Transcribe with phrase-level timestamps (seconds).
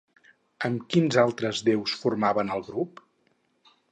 [0.69, 3.05] Amb quins altres déus formaven el grup?